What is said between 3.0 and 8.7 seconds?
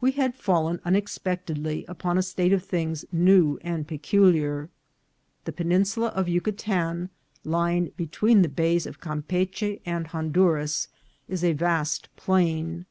new and peculiar. The peninsula of Yucatan, lying between the